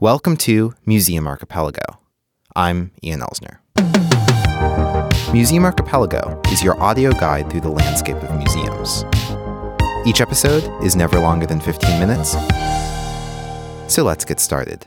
Welcome 0.00 0.36
to 0.36 0.74
Museum 0.86 1.26
Archipelago. 1.26 1.82
I'm 2.54 2.92
Ian 3.02 3.18
Elsner. 3.18 3.58
Museum 5.32 5.64
Archipelago 5.64 6.40
is 6.52 6.62
your 6.62 6.80
audio 6.80 7.10
guide 7.10 7.50
through 7.50 7.62
the 7.62 7.68
landscape 7.68 8.14
of 8.18 8.36
museums. 8.38 9.04
Each 10.06 10.20
episode 10.20 10.62
is 10.84 10.94
never 10.94 11.18
longer 11.18 11.46
than 11.46 11.60
15 11.60 11.98
minutes. 11.98 12.36
So 13.92 14.04
let's 14.04 14.24
get 14.24 14.38
started. 14.38 14.86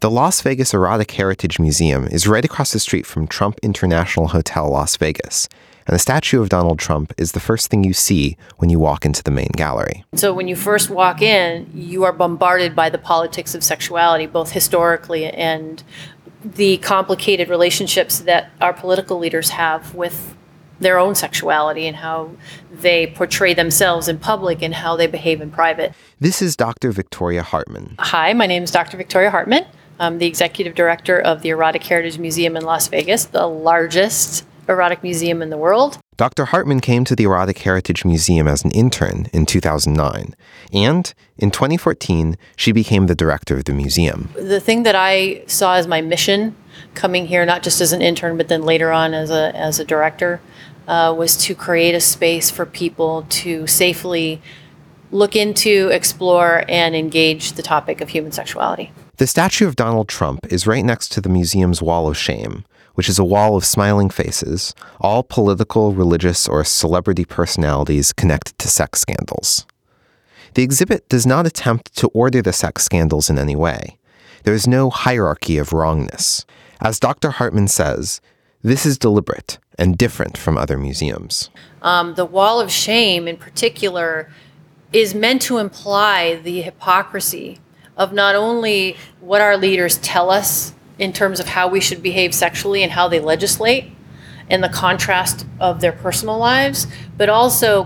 The 0.00 0.10
Las 0.10 0.42
Vegas 0.42 0.74
Erotic 0.74 1.10
Heritage 1.12 1.58
Museum 1.58 2.06
is 2.08 2.28
right 2.28 2.44
across 2.44 2.72
the 2.72 2.80
street 2.80 3.06
from 3.06 3.28
Trump 3.28 3.58
International 3.62 4.28
Hotel, 4.28 4.68
Las 4.68 4.94
Vegas, 4.98 5.48
and 5.90 5.96
the 5.96 5.98
statue 5.98 6.40
of 6.40 6.48
Donald 6.48 6.78
Trump 6.78 7.12
is 7.16 7.32
the 7.32 7.40
first 7.40 7.68
thing 7.68 7.82
you 7.82 7.92
see 7.92 8.36
when 8.58 8.70
you 8.70 8.78
walk 8.78 9.04
into 9.04 9.24
the 9.24 9.30
main 9.32 9.50
gallery. 9.56 10.04
So 10.14 10.32
when 10.32 10.46
you 10.46 10.54
first 10.54 10.88
walk 10.88 11.20
in, 11.20 11.68
you 11.74 12.04
are 12.04 12.12
bombarded 12.12 12.76
by 12.76 12.90
the 12.90 12.98
politics 12.98 13.56
of 13.56 13.64
sexuality, 13.64 14.26
both 14.26 14.52
historically 14.52 15.26
and 15.26 15.82
the 16.44 16.76
complicated 16.76 17.48
relationships 17.48 18.20
that 18.20 18.52
our 18.60 18.72
political 18.72 19.18
leaders 19.18 19.50
have 19.50 19.92
with 19.92 20.36
their 20.78 20.96
own 20.96 21.16
sexuality 21.16 21.88
and 21.88 21.96
how 21.96 22.30
they 22.70 23.08
portray 23.08 23.52
themselves 23.52 24.06
in 24.06 24.16
public 24.16 24.62
and 24.62 24.74
how 24.74 24.94
they 24.94 25.08
behave 25.08 25.40
in 25.40 25.50
private. 25.50 25.92
This 26.20 26.40
is 26.40 26.54
Dr. 26.54 26.92
Victoria 26.92 27.42
Hartman. 27.42 27.96
Hi, 27.98 28.32
my 28.32 28.46
name 28.46 28.62
is 28.62 28.70
Dr. 28.70 28.96
Victoria 28.96 29.32
Hartman. 29.32 29.66
I'm 29.98 30.18
the 30.18 30.26
executive 30.26 30.76
director 30.76 31.20
of 31.20 31.42
the 31.42 31.48
Erotic 31.48 31.82
Heritage 31.82 32.16
Museum 32.16 32.56
in 32.56 32.62
Las 32.62 32.86
Vegas, 32.86 33.24
the 33.24 33.48
largest 33.48 34.46
erotic 34.70 35.02
museum 35.02 35.42
in 35.42 35.50
the 35.50 35.56
world. 35.56 35.98
Dr. 36.16 36.46
Hartman 36.46 36.80
came 36.80 37.04
to 37.04 37.16
the 37.16 37.24
Erotic 37.24 37.58
Heritage 37.58 38.04
Museum 38.04 38.46
as 38.46 38.64
an 38.64 38.70
intern 38.72 39.28
in 39.32 39.46
2009, 39.46 40.34
and 40.72 41.14
in 41.38 41.50
2014, 41.50 42.36
she 42.56 42.72
became 42.72 43.06
the 43.06 43.14
director 43.14 43.56
of 43.56 43.64
the 43.64 43.72
museum. 43.72 44.28
The 44.34 44.60
thing 44.60 44.82
that 44.84 44.94
I 44.94 45.42
saw 45.46 45.74
as 45.74 45.86
my 45.86 46.00
mission 46.00 46.54
coming 46.94 47.26
here, 47.26 47.44
not 47.46 47.62
just 47.62 47.80
as 47.80 47.92
an 47.92 48.02
intern, 48.02 48.36
but 48.36 48.48
then 48.48 48.62
later 48.62 48.92
on 48.92 49.14
as 49.14 49.30
a, 49.30 49.54
as 49.56 49.80
a 49.80 49.84
director, 49.84 50.40
uh, 50.86 51.14
was 51.16 51.36
to 51.36 51.54
create 51.54 51.94
a 51.94 52.00
space 52.00 52.50
for 52.50 52.66
people 52.66 53.26
to 53.30 53.66
safely 53.66 54.42
look 55.12 55.34
into, 55.34 55.88
explore, 55.88 56.64
and 56.68 56.94
engage 56.94 57.52
the 57.52 57.62
topic 57.62 58.00
of 58.00 58.10
human 58.10 58.32
sexuality. 58.32 58.92
The 59.16 59.26
statue 59.26 59.66
of 59.66 59.76
Donald 59.76 60.08
Trump 60.08 60.46
is 60.50 60.66
right 60.66 60.84
next 60.84 61.10
to 61.12 61.20
the 61.20 61.28
museum's 61.28 61.82
Wall 61.82 62.08
of 62.08 62.16
Shame, 62.16 62.64
which 62.94 63.08
is 63.08 63.18
a 63.18 63.24
wall 63.24 63.56
of 63.56 63.64
smiling 63.64 64.10
faces, 64.10 64.74
all 65.00 65.22
political, 65.22 65.92
religious, 65.92 66.48
or 66.48 66.64
celebrity 66.64 67.24
personalities 67.24 68.12
connected 68.12 68.58
to 68.58 68.68
sex 68.68 69.00
scandals. 69.00 69.66
The 70.54 70.62
exhibit 70.62 71.08
does 71.08 71.26
not 71.26 71.46
attempt 71.46 71.96
to 71.96 72.08
order 72.08 72.42
the 72.42 72.52
sex 72.52 72.84
scandals 72.84 73.30
in 73.30 73.38
any 73.38 73.56
way. 73.56 73.98
There 74.44 74.54
is 74.54 74.66
no 74.66 74.90
hierarchy 74.90 75.58
of 75.58 75.72
wrongness. 75.72 76.44
As 76.80 76.98
Dr. 76.98 77.30
Hartman 77.30 77.68
says, 77.68 78.20
this 78.62 78.84
is 78.84 78.98
deliberate 78.98 79.58
and 79.78 79.96
different 79.96 80.36
from 80.36 80.58
other 80.58 80.76
museums. 80.76 81.50
Um, 81.82 82.14
the 82.14 82.24
wall 82.24 82.60
of 82.60 82.70
shame, 82.70 83.26
in 83.26 83.36
particular, 83.36 84.30
is 84.92 85.14
meant 85.14 85.42
to 85.42 85.58
imply 85.58 86.36
the 86.36 86.62
hypocrisy 86.62 87.58
of 87.96 88.12
not 88.12 88.34
only 88.34 88.96
what 89.20 89.40
our 89.40 89.56
leaders 89.56 89.98
tell 89.98 90.30
us 90.30 90.74
in 91.00 91.12
terms 91.12 91.40
of 91.40 91.48
how 91.48 91.66
we 91.66 91.80
should 91.80 92.02
behave 92.02 92.32
sexually 92.34 92.82
and 92.84 92.92
how 92.92 93.08
they 93.08 93.18
legislate 93.18 93.90
and 94.48 94.62
the 94.62 94.68
contrast 94.68 95.46
of 95.58 95.80
their 95.80 95.92
personal 95.92 96.38
lives, 96.38 96.86
but 97.16 97.28
also 97.28 97.84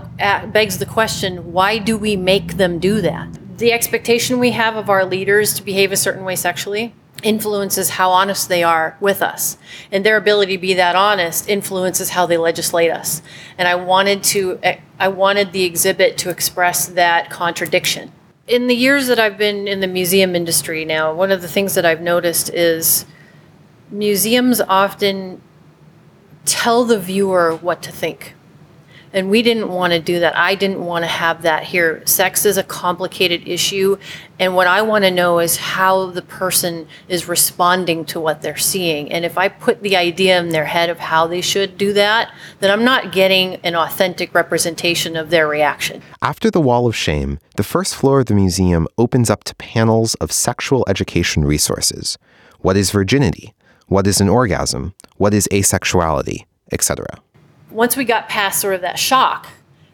begs 0.51 0.77
the 0.77 0.85
question 0.85 1.53
why 1.53 1.77
do 1.77 1.97
we 1.97 2.15
make 2.15 2.57
them 2.57 2.77
do 2.77 3.01
that? 3.01 3.29
The 3.57 3.71
expectation 3.71 4.37
we 4.37 4.51
have 4.51 4.75
of 4.75 4.89
our 4.89 5.05
leaders 5.05 5.53
to 5.53 5.63
behave 5.63 5.91
a 5.91 5.97
certain 5.97 6.25
way 6.25 6.35
sexually 6.35 6.93
influences 7.23 7.91
how 7.91 8.11
honest 8.11 8.49
they 8.49 8.61
are 8.61 8.97
with 8.99 9.21
us. 9.21 9.57
And 9.91 10.05
their 10.05 10.17
ability 10.17 10.57
to 10.57 10.61
be 10.61 10.73
that 10.73 10.95
honest 10.95 11.47
influences 11.47 12.09
how 12.09 12.25
they 12.25 12.37
legislate 12.37 12.91
us. 12.91 13.21
And 13.57 13.67
I 13.67 13.75
wanted 13.75 14.23
to 14.25 14.59
I 14.99 15.07
wanted 15.07 15.53
the 15.53 15.63
exhibit 15.63 16.17
to 16.19 16.29
express 16.29 16.87
that 16.87 17.29
contradiction 17.29 18.11
in 18.47 18.67
the 18.67 18.75
years 18.75 19.07
that 19.07 19.19
I've 19.19 19.37
been 19.37 19.67
in 19.67 19.79
the 19.79 19.87
museum 19.87 20.35
industry 20.35 20.85
now, 20.85 21.13
one 21.13 21.31
of 21.31 21.41
the 21.41 21.47
things 21.47 21.73
that 21.75 21.85
I've 21.85 22.01
noticed 22.01 22.49
is 22.49 23.05
museums 23.89 24.61
often 24.61 25.41
tell 26.45 26.83
the 26.83 26.99
viewer 26.99 27.55
what 27.55 27.81
to 27.83 27.91
think. 27.91 28.35
And 29.15 29.29
we 29.29 29.41
didn't 29.41 29.69
want 29.69 29.93
to 29.93 29.99
do 30.01 30.19
that. 30.19 30.37
I 30.37 30.55
didn't 30.55 30.83
want 30.83 31.03
to 31.03 31.07
have 31.07 31.43
that 31.43 31.63
here. 31.63 32.05
Sex 32.05 32.45
is 32.45 32.57
a 32.57 32.63
complicated 32.63 33.47
issue. 33.47 33.95
And 34.39 34.55
what 34.57 34.67
I 34.67 34.81
want 34.81 35.05
to 35.05 35.09
know 35.09 35.39
is 35.39 35.55
how 35.55 36.07
the 36.07 36.21
person 36.21 36.85
is 37.07 37.29
responding 37.29 38.03
to 38.07 38.19
what 38.19 38.41
they're 38.41 38.57
seeing. 38.57 39.09
And 39.13 39.23
if 39.23 39.37
I 39.37 39.47
put 39.47 39.81
the 39.81 39.95
idea 39.95 40.37
in 40.37 40.49
their 40.49 40.65
head 40.65 40.89
of 40.89 40.99
how 40.99 41.27
they 41.27 41.39
should 41.39 41.77
do 41.77 41.93
that, 41.93 42.33
then 42.59 42.69
I'm 42.69 42.83
not 42.83 43.13
getting 43.13 43.55
an 43.63 43.73
authentic 43.73 44.35
representation 44.35 45.15
of 45.15 45.29
their 45.29 45.47
reaction. 45.47 46.01
After 46.21 46.51
the 46.51 46.59
Wall 46.59 46.85
of 46.85 46.93
Shame, 46.93 47.39
the 47.55 47.63
first 47.63 47.95
floor 47.95 48.19
of 48.19 48.25
the 48.25 48.35
museum 48.35 48.85
opens 48.97 49.29
up 49.29 49.45
to 49.45 49.55
panels 49.55 50.15
of 50.15 50.33
sexual 50.33 50.83
education 50.89 51.45
resources. 51.45 52.17
What 52.59 52.75
is 52.75 52.91
virginity? 52.91 53.53
What 53.87 54.07
is 54.07 54.19
an 54.19 54.27
orgasm? 54.27 54.93
What 55.15 55.33
is 55.33 55.47
asexuality? 55.53 56.45
Etc 56.69 57.05
once 57.75 57.97
we 57.97 58.05
got 58.05 58.29
past 58.29 58.61
sort 58.61 58.73
of 58.73 58.81
that 58.81 58.97
shock, 58.97 59.47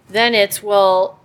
then 0.08 0.36
it's, 0.36 0.62
well, 0.62 1.20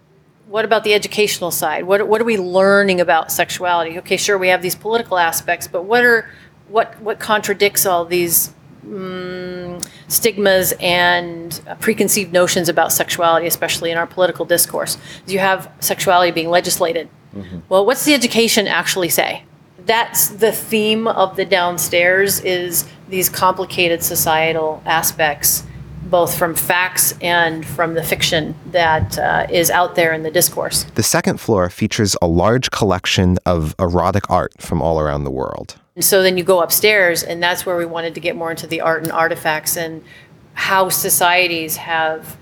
what 0.49 0.65
about 0.65 0.85
the 0.85 0.95
educational 0.95 1.51
side? 1.51 1.85
What, 1.85 2.09
what 2.09 2.21
are 2.21 2.25
we 2.25 2.39
learning 2.39 3.01
about 3.01 3.31
sexuality? 3.31 3.99
Okay, 3.99 4.17
sure, 4.17 4.39
we 4.39 4.49
have 4.49 4.63
these 4.63 4.75
political 4.75 5.19
aspects, 5.19 5.69
but 5.69 5.85
what 5.85 6.05
are 6.05 6.31
what 6.69 7.01
what 7.01 7.21
contradicts 7.21 7.87
all 7.87 8.05
these 8.05 8.53
um, 8.85 9.79
stigmas 10.09 10.75
and 10.81 11.61
preconceived 11.81 12.33
notions 12.33 12.69
about 12.69 12.91
sexuality, 12.91 13.47
especially 13.47 13.91
in 13.91 13.99
our 13.99 14.07
political 14.07 14.45
discourse? 14.45 14.99
You 15.27 15.39
have 15.41 15.71
sexuality 15.81 16.33
being 16.33 16.49
legislated. 16.49 17.09
Mm-hmm. 17.35 17.61
Well, 17.69 17.85
what's 17.85 18.05
the 18.05 18.15
education 18.15 18.67
actually 18.67 19.11
say? 19.11 19.45
That's 19.85 20.29
the 20.29 20.53
theme 20.53 21.07
of 21.07 21.37
the 21.37 21.45
downstairs 21.45 22.41
is 22.41 22.89
these 23.09 23.29
complicated 23.29 24.03
societal 24.03 24.83
aspects 24.87 25.63
both 26.11 26.37
from 26.37 26.55
facts 26.55 27.15
and 27.21 27.67
from 27.67 27.95
the 27.95 28.03
fiction 28.03 28.55
that 28.71 29.19
uh, 29.19 29.47
is 29.51 29.71
out 29.71 29.95
there 29.95 30.13
in 30.13 30.23
the 30.23 30.31
discourse. 30.31 30.85
The 30.95 31.03
second 31.03 31.41
floor 31.41 31.69
features 31.71 32.17
a 32.23 32.27
large 32.27 32.71
collection 32.71 33.39
of 33.45 33.75
erotic 33.79 34.31
art 34.31 34.53
from 34.61 34.81
all 34.83 35.01
around 35.01 35.25
the 35.25 35.31
world. 35.31 35.77
And 35.95 36.05
so 36.05 36.23
then 36.23 36.37
you 36.37 36.45
go 36.45 36.63
upstairs, 36.63 37.23
and 37.23 37.43
that's 37.43 37.65
where 37.65 37.77
we 37.77 37.87
wanted 37.87 38.15
to 38.15 38.21
get 38.21 38.37
more 38.37 38.51
into 38.51 38.67
the 38.67 38.83
art 38.83 39.03
and 39.03 39.11
artifacts 39.11 39.77
and 39.77 40.05
how 40.55 40.89
societies 40.89 41.77
have 41.77 42.37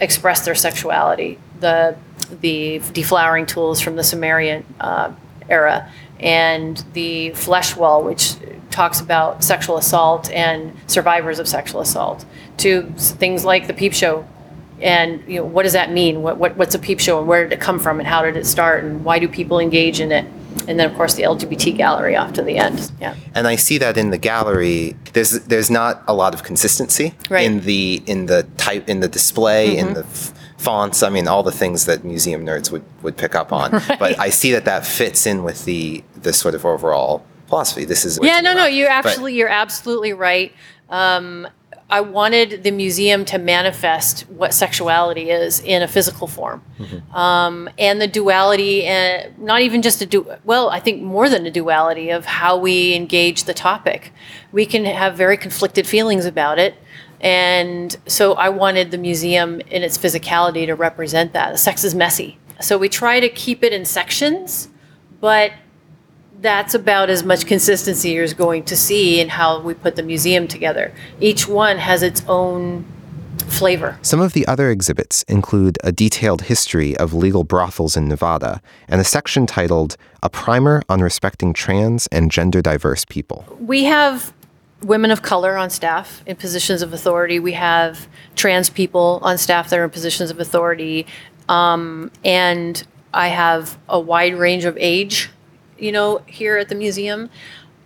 expressed 0.00 0.44
their 0.44 0.54
sexuality. 0.54 1.38
The 1.60 1.96
the 2.40 2.78
deflowering 2.78 3.46
tools 3.46 3.80
from 3.80 3.96
the 3.96 4.04
Sumerian 4.04 4.64
uh, 4.80 5.12
era 5.48 5.90
and 6.18 6.82
the 6.92 7.30
flesh 7.30 7.76
wall, 7.76 8.02
which 8.02 8.36
talks 8.72 9.00
about 9.00 9.44
sexual 9.44 9.76
assault 9.76 10.30
and 10.30 10.74
survivors 10.86 11.38
of 11.38 11.46
sexual 11.46 11.80
assault, 11.80 12.24
to 12.58 12.90
things 12.96 13.44
like 13.44 13.66
the 13.66 13.74
peep 13.74 13.92
show. 13.92 14.26
And 14.80 15.22
you 15.28 15.36
know, 15.36 15.44
what 15.44 15.62
does 15.62 15.74
that 15.74 15.92
mean? 15.92 16.22
What, 16.22 16.38
what, 16.38 16.56
what's 16.56 16.74
a 16.74 16.78
peep 16.78 16.98
show 16.98 17.18
and 17.18 17.28
where 17.28 17.44
did 17.44 17.52
it 17.52 17.60
come 17.60 17.78
from 17.78 18.00
and 18.00 18.08
how 18.08 18.22
did 18.22 18.36
it 18.36 18.46
start 18.46 18.82
and 18.82 19.04
why 19.04 19.20
do 19.20 19.28
people 19.28 19.60
engage 19.60 20.00
in 20.00 20.10
it? 20.10 20.26
And 20.66 20.78
then 20.78 20.90
of 20.90 20.96
course 20.96 21.14
the 21.14 21.22
LGBT 21.22 21.76
gallery 21.76 22.16
off 22.16 22.32
to 22.34 22.42
the 22.42 22.58
end. 22.58 22.90
Yeah. 23.00 23.14
And 23.34 23.46
I 23.46 23.56
see 23.56 23.78
that 23.78 23.96
in 23.96 24.10
the 24.10 24.18
gallery, 24.18 24.96
there's 25.12 25.30
there's 25.44 25.70
not 25.70 26.02
a 26.08 26.14
lot 26.14 26.34
of 26.34 26.42
consistency 26.42 27.14
right. 27.30 27.44
in 27.44 27.60
the 27.60 28.02
in 28.06 28.26
the 28.26 28.42
type 28.56 28.88
in 28.88 29.00
the 29.00 29.08
display 29.08 29.76
mm-hmm. 29.76 29.88
in 29.88 29.94
the 29.94 30.00
f- 30.00 30.34
fonts. 30.58 31.02
I 31.02 31.10
mean, 31.10 31.26
all 31.26 31.42
the 31.42 31.52
things 31.52 31.86
that 31.86 32.04
museum 32.04 32.44
nerds 32.44 32.70
would 32.70 32.84
would 33.02 33.16
pick 33.16 33.34
up 33.34 33.52
on. 33.52 33.70
Right. 33.88 33.98
But 33.98 34.18
I 34.18 34.30
see 34.30 34.52
that 34.52 34.64
that 34.66 34.86
fits 34.86 35.26
in 35.26 35.42
with 35.42 35.64
the 35.64 36.04
the 36.14 36.32
sort 36.32 36.54
of 36.54 36.66
overall 36.66 37.24
philosophy. 37.52 37.84
This 37.84 38.06
is 38.06 38.18
yeah, 38.22 38.40
no, 38.40 38.54
no, 38.54 38.64
you're 38.64 38.88
absolutely, 38.88 39.34
you're 39.34 39.46
absolutely 39.46 40.14
right. 40.14 40.54
Um, 40.88 41.46
I 41.90 42.00
wanted 42.00 42.62
the 42.62 42.70
museum 42.70 43.26
to 43.26 43.36
manifest 43.36 44.22
what 44.30 44.54
sexuality 44.54 45.28
is 45.28 45.60
in 45.60 45.82
a 45.82 45.88
physical 45.88 46.26
form, 46.26 46.62
mm-hmm. 46.78 47.14
um, 47.14 47.68
and 47.78 48.00
the 48.00 48.06
duality, 48.06 48.86
and 48.86 49.38
not 49.38 49.60
even 49.60 49.82
just 49.82 50.00
a 50.00 50.06
du. 50.06 50.34
Well, 50.44 50.70
I 50.70 50.80
think 50.80 51.02
more 51.02 51.28
than 51.28 51.44
a 51.44 51.50
duality 51.50 52.08
of 52.08 52.24
how 52.24 52.56
we 52.56 52.94
engage 52.94 53.44
the 53.44 53.52
topic. 53.52 54.14
We 54.50 54.64
can 54.64 54.86
have 54.86 55.14
very 55.14 55.36
conflicted 55.36 55.86
feelings 55.86 56.24
about 56.24 56.58
it, 56.58 56.74
and 57.20 57.94
so 58.06 58.32
I 58.32 58.48
wanted 58.48 58.92
the 58.92 58.98
museum 58.98 59.60
in 59.60 59.82
its 59.82 59.98
physicality 59.98 60.64
to 60.64 60.74
represent 60.74 61.34
that. 61.34 61.58
Sex 61.58 61.84
is 61.84 61.94
messy, 61.94 62.38
so 62.62 62.78
we 62.78 62.88
try 62.88 63.20
to 63.20 63.28
keep 63.28 63.62
it 63.62 63.74
in 63.74 63.84
sections, 63.84 64.70
but 65.20 65.52
that's 66.42 66.74
about 66.74 67.08
as 67.08 67.24
much 67.24 67.46
consistency 67.46 68.10
you're 68.10 68.26
going 68.34 68.64
to 68.64 68.76
see 68.76 69.20
in 69.20 69.28
how 69.28 69.60
we 69.60 69.74
put 69.74 69.96
the 69.96 70.02
museum 70.02 70.48
together. 70.48 70.92
Each 71.20 71.48
one 71.48 71.78
has 71.78 72.02
its 72.02 72.22
own 72.28 72.84
flavor. 73.46 73.98
Some 74.02 74.20
of 74.20 74.32
the 74.32 74.46
other 74.46 74.70
exhibits 74.70 75.22
include 75.24 75.78
a 75.84 75.92
detailed 75.92 76.42
history 76.42 76.96
of 76.96 77.14
legal 77.14 77.44
brothels 77.44 77.96
in 77.96 78.08
Nevada 78.08 78.60
and 78.88 79.00
a 79.00 79.04
section 79.04 79.46
titled 79.46 79.96
A 80.22 80.28
Primer 80.28 80.82
on 80.88 81.00
Respecting 81.00 81.52
Trans 81.52 82.08
and 82.08 82.30
Gender 82.30 82.60
Diverse 82.60 83.04
People. 83.04 83.44
We 83.60 83.84
have 83.84 84.32
women 84.82 85.12
of 85.12 85.22
color 85.22 85.56
on 85.56 85.70
staff 85.70 86.22
in 86.26 86.34
positions 86.36 86.82
of 86.82 86.92
authority. 86.92 87.38
We 87.38 87.52
have 87.52 88.08
trans 88.34 88.68
people 88.68 89.20
on 89.22 89.38
staff 89.38 89.70
that 89.70 89.78
are 89.78 89.84
in 89.84 89.90
positions 89.90 90.30
of 90.30 90.40
authority. 90.40 91.06
Um, 91.48 92.10
and 92.24 92.84
I 93.14 93.28
have 93.28 93.78
a 93.88 94.00
wide 94.00 94.34
range 94.34 94.64
of 94.64 94.76
age, 94.78 95.30
you 95.82 95.92
know, 95.92 96.22
here 96.26 96.56
at 96.56 96.68
the 96.68 96.74
museum. 96.74 97.28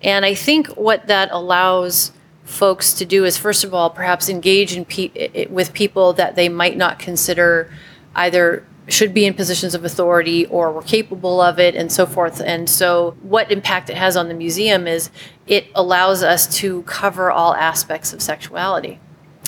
And 0.02 0.25
I 0.25 0.34
think 0.34 0.69
what 0.69 1.06
that 1.06 1.31
allows 1.32 2.12
folks 2.44 2.93
to 2.94 3.04
do 3.04 3.25
is, 3.25 3.37
first 3.37 3.64
of 3.64 3.75
all, 3.75 3.90
perhaps 3.90 4.28
engage 4.28 4.76
in 4.76 4.84
pe- 4.84 5.46
with 5.46 5.72
people 5.72 6.12
that 6.12 6.37
they 6.37 6.48
might 6.48 6.76
not 6.76 6.98
consider 6.98 7.72
either 8.14 8.64
should 8.88 9.12
be 9.12 9.25
in 9.26 9.34
positions 9.34 9.75
of 9.75 9.84
authority 9.84 10.46
or 10.46 10.70
were 10.70 10.82
capable 10.82 11.40
of 11.40 11.58
it 11.58 11.75
and 11.75 11.90
so 11.90 12.06
forth. 12.06 12.40
And 12.40 12.69
so, 12.69 13.16
what 13.22 13.50
impact 13.50 13.90
it 13.90 13.96
has 13.96 14.16
on 14.16 14.28
the 14.28 14.34
museum 14.34 14.87
is 14.87 15.10
it 15.46 15.66
allows 15.75 16.22
us 16.22 16.46
to 16.58 16.82
cover 16.82 17.32
all 17.32 17.54
aspects 17.54 18.12
of 18.12 18.22
sexuality, 18.22 19.00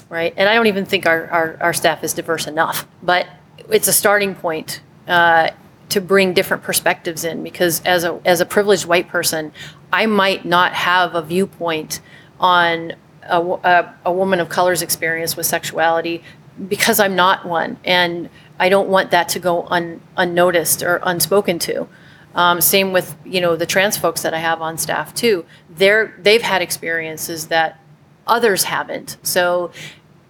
right? 0.09 0.35
And 0.37 0.49
I 0.49 0.55
don't 0.55 0.67
even 0.67 0.87
think 0.87 1.07
our, 1.07 1.29
our, 1.29 1.57
our 1.61 1.73
staff 1.73 2.03
is 2.03 2.15
diverse 2.15 2.47
enough, 2.49 2.89
but 3.03 3.29
it's 3.69 3.87
a 3.87 3.93
starting 3.93 4.35
point. 4.35 4.81
Uh, 5.07 5.51
to 5.89 6.01
bring 6.01 6.35
different 6.35 6.63
perspectives 6.63 7.25
in 7.25 7.43
because 7.43 7.81
as 7.85 8.05
a 8.05 8.21
as 8.25 8.41
a 8.41 8.47
privileged 8.47 8.87
white 8.87 9.09
person, 9.09 9.53
I 9.93 10.07
might 10.07 10.45
not 10.45 10.73
have 10.75 11.15
a 11.15 11.23
viewpoint 11.23 12.01
on 12.39 12.93
a, 13.23 13.41
a, 13.41 13.95
a 14.07 14.13
woman 14.13 14.41
of 14.41 14.49
color's 14.49 14.83
experience 14.83 15.37
with 15.37 15.47
sexuality 15.47 16.23
because 16.69 16.99
I'm 17.01 17.15
not 17.15 17.47
one, 17.47 17.79
and 17.85 18.29
I 18.59 18.69
don't 18.69 18.89
want 18.89 19.11
that 19.13 19.29
to 19.31 19.39
go 19.39 19.65
un, 19.65 20.01
unnoticed 20.17 20.83
or 20.83 21.01
unspoken 21.05 21.59
to. 21.61 21.89
Um, 22.35 22.61
same 22.61 22.93
with 22.93 23.17
you 23.25 23.41
know 23.41 23.57
the 23.57 23.67
trans 23.67 23.97
folks 23.97 24.23
that 24.23 24.35
I 24.35 24.39
have 24.39 24.61
on 24.61 24.79
staff 24.79 25.15
too. 25.15 25.45
They're 25.71 26.15
they've 26.19 26.43
had 26.43 26.63
experiences 26.63 27.49
that 27.49 27.81
others 28.27 28.65
haven't. 28.65 29.17
So 29.23 29.71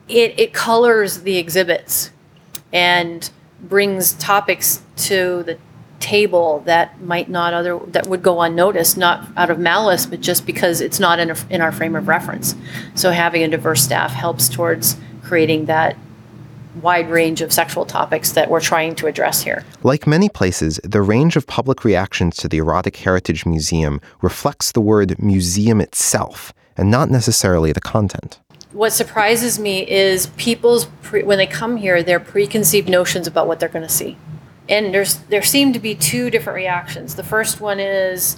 it 0.09 0.39
it 0.39 0.53
colors 0.53 1.23
the 1.23 1.37
exhibits 1.37 2.13
and 2.73 3.29
brings 3.63 4.13
topics 4.15 4.83
to 4.97 5.43
the 5.45 5.59
table 6.01 6.61
that 6.61 7.01
might 7.01 7.29
not 7.29 7.53
other 7.53 7.79
that 7.89 8.07
would 8.07 8.23
go 8.23 8.41
unnoticed 8.41 8.97
not 8.97 9.27
out 9.37 9.51
of 9.51 9.59
malice 9.59 10.07
but 10.07 10.21
just 10.21 10.47
because 10.47 10.81
it's 10.81 11.01
not 11.01 11.19
in, 11.19 11.29
a, 11.29 11.37
in 11.51 11.61
our 11.61 11.73
frame 11.73 11.97
of 11.97 12.07
reference 12.07 12.55
so 12.95 13.11
having 13.11 13.43
a 13.43 13.49
diverse 13.49 13.83
staff 13.83 14.13
helps 14.13 14.49
towards 14.49 14.97
creating 15.25 15.65
that 15.65 15.97
wide 16.83 17.11
range 17.11 17.41
of 17.41 17.53
sexual 17.53 17.85
topics 17.85 18.33
that 18.33 18.51
we're 18.51 18.61
trying 18.61 18.95
to 18.97 19.07
address 19.07 19.43
here. 19.43 19.65
Like 19.83 20.07
many 20.07 20.29
places, 20.29 20.81
the 20.85 21.03
range 21.03 21.37
of 21.37 21.47
public 21.47 21.85
reactions 21.85 22.37
to 22.37 22.49
the 22.49 22.59
Erotic 22.59 22.97
Heritage 22.97 23.45
Museum 23.47 24.01
reflects 24.23 24.73
the 24.73 24.81
word 24.81 25.21
museum 25.21 25.81
itself 25.81 26.53
and 26.77 26.91
not 26.91 27.11
necessarily 27.11 27.73
the 27.73 27.81
content. 27.81 28.41
What 28.73 28.93
surprises 28.93 29.59
me 29.59 29.89
is 29.89 30.27
people's 30.37 30.87
pre- 31.03 31.23
when 31.23 31.39
they 31.39 31.47
come 31.47 31.77
here, 31.77 32.03
their 32.03 32.21
preconceived 32.21 32.89
notions 32.89 33.27
about 33.27 33.47
what 33.47 33.61
they're 33.61 33.69
going 33.69 33.87
to 33.87 33.93
see. 33.93 34.17
And 34.69 34.93
there's 34.93 35.19
there 35.31 35.43
seem 35.43 35.73
to 35.73 35.79
be 35.79 35.95
two 35.95 36.29
different 36.29 36.57
reactions. 36.57 37.15
The 37.15 37.25
first 37.25 37.61
one 37.61 37.81
is 37.81 38.37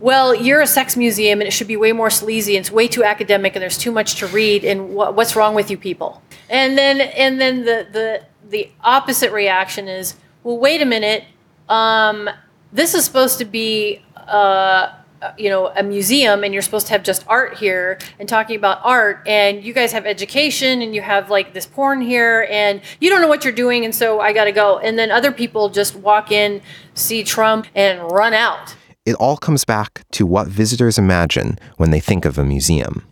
well, 0.00 0.34
you're 0.34 0.60
a 0.60 0.66
sex 0.66 0.96
museum 0.96 1.40
and 1.40 1.48
it 1.48 1.52
should 1.52 1.68
be 1.68 1.76
way 1.78 1.92
more 1.92 2.10
sleazy 2.10 2.56
and 2.56 2.62
it's 2.62 2.70
way 2.70 2.88
too 2.88 3.02
academic 3.04 3.54
and 3.54 3.62
there's 3.62 3.78
too 3.78 3.92
much 3.92 4.16
to 4.16 4.26
read 4.26 4.64
and 4.64 4.90
what, 4.90 5.14
what's 5.14 5.34
wrong 5.34 5.54
with 5.54 5.70
you 5.70 5.78
people? 5.78 6.20
And 6.50 6.76
then 6.76 7.00
and 7.00 7.40
then 7.40 7.64
the 7.64 7.86
the 7.90 8.22
the 8.50 8.70
opposite 8.82 9.32
reaction 9.32 9.88
is, 9.88 10.16
well, 10.42 10.58
wait 10.58 10.82
a 10.82 10.84
minute, 10.84 11.24
um, 11.68 12.28
this 12.72 12.94
is 12.94 13.04
supposed 13.04 13.38
to 13.38 13.44
be 13.44 14.02
uh, 14.16 14.92
Uh, 15.24 15.32
you 15.38 15.48
know 15.48 15.68
a 15.68 15.82
museum 15.82 16.44
and 16.44 16.52
you're 16.52 16.62
supposed 16.62 16.86
to 16.86 16.92
have 16.92 17.02
just 17.02 17.24
art 17.28 17.56
here 17.56 17.98
and 18.18 18.28
talking 18.28 18.56
about 18.56 18.78
art 18.84 19.22
and 19.26 19.64
you 19.64 19.72
guys 19.72 19.90
have 19.90 20.04
education 20.04 20.82
and 20.82 20.94
you 20.94 21.00
have 21.00 21.30
like 21.30 21.54
this 21.54 21.64
porn 21.64 22.02
here 22.02 22.46
and 22.50 22.82
you 23.00 23.08
don't 23.08 23.22
know 23.22 23.28
what 23.28 23.42
you're 23.42 23.54
doing 23.54 23.86
and 23.86 23.94
so 23.94 24.20
I 24.20 24.34
got 24.34 24.44
to 24.44 24.52
go 24.52 24.76
and 24.80 24.98
then 24.98 25.10
other 25.10 25.32
people 25.32 25.70
just 25.70 25.96
walk 25.96 26.30
in 26.30 26.60
see 26.92 27.24
Trump 27.24 27.66
and 27.74 28.02
run 28.12 28.34
out 28.34 28.76
it 29.06 29.14
all 29.14 29.38
comes 29.38 29.64
back 29.64 30.02
to 30.12 30.26
what 30.26 30.46
visitors 30.46 30.98
imagine 30.98 31.58
when 31.78 31.90
they 31.90 32.00
think 32.00 32.26
of 32.26 32.36
a 32.36 32.44
museum. 32.44 33.06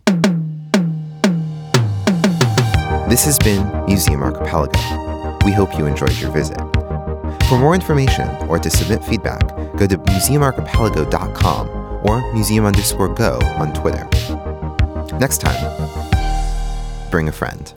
This 3.09 3.25
has 3.25 3.39
been 3.39 3.85
Museum 3.87 4.21
Archipelago. 4.21 4.79
We 5.45 5.51
hope 5.51 5.75
you 5.79 5.87
enjoyed 5.87 6.15
your 6.19 6.29
visit. 6.29 6.59
For 7.49 7.57
more 7.57 7.73
information 7.73 8.27
or 8.47 8.59
to 8.59 8.69
submit 8.69 9.03
feedback, 9.03 9.47
go 9.77 9.87
to 9.87 9.97
museumarchipelago.com 9.97 11.82
or 12.03 12.33
museum 12.33 12.65
underscore 12.65 13.13
go 13.13 13.39
on 13.57 13.73
Twitter. 13.73 14.07
Next 15.19 15.39
time, 15.39 15.59
bring 17.11 17.27
a 17.27 17.31
friend. 17.31 17.73